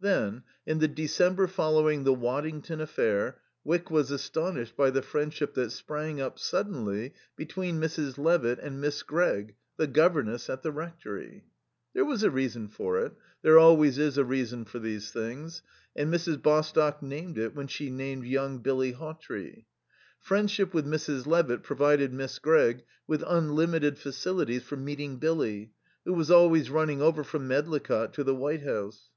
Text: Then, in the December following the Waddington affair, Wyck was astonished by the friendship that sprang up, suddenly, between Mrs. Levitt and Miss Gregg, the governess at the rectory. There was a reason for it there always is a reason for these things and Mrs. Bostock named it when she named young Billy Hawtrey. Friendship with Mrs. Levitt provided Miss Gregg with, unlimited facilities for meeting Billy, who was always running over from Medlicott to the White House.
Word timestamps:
Then, 0.00 0.42
in 0.66 0.80
the 0.80 0.86
December 0.86 1.46
following 1.46 2.04
the 2.04 2.12
Waddington 2.12 2.78
affair, 2.78 3.40
Wyck 3.64 3.90
was 3.90 4.10
astonished 4.10 4.76
by 4.76 4.90
the 4.90 5.00
friendship 5.00 5.54
that 5.54 5.72
sprang 5.72 6.20
up, 6.20 6.38
suddenly, 6.38 7.14
between 7.36 7.80
Mrs. 7.80 8.18
Levitt 8.18 8.58
and 8.58 8.82
Miss 8.82 9.02
Gregg, 9.02 9.54
the 9.78 9.86
governess 9.86 10.50
at 10.50 10.62
the 10.62 10.70
rectory. 10.70 11.46
There 11.94 12.04
was 12.04 12.22
a 12.22 12.30
reason 12.30 12.68
for 12.68 12.98
it 12.98 13.14
there 13.40 13.58
always 13.58 13.96
is 13.96 14.18
a 14.18 14.26
reason 14.26 14.66
for 14.66 14.78
these 14.78 15.10
things 15.10 15.62
and 15.96 16.12
Mrs. 16.12 16.42
Bostock 16.42 17.02
named 17.02 17.38
it 17.38 17.54
when 17.54 17.66
she 17.66 17.88
named 17.88 18.26
young 18.26 18.58
Billy 18.58 18.92
Hawtrey. 18.92 19.64
Friendship 20.20 20.74
with 20.74 20.84
Mrs. 20.84 21.26
Levitt 21.26 21.62
provided 21.62 22.12
Miss 22.12 22.38
Gregg 22.38 22.84
with, 23.06 23.24
unlimited 23.26 23.96
facilities 23.96 24.64
for 24.64 24.76
meeting 24.76 25.16
Billy, 25.16 25.72
who 26.04 26.12
was 26.12 26.30
always 26.30 26.68
running 26.68 27.00
over 27.00 27.24
from 27.24 27.48
Medlicott 27.48 28.12
to 28.12 28.22
the 28.22 28.34
White 28.34 28.64
House. 28.64 29.08